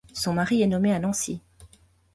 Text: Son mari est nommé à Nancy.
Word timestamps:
Son 0.13 0.33
mari 0.33 0.63
est 0.63 0.67
nommé 0.67 0.91
à 0.95 0.97
Nancy. 0.97 1.43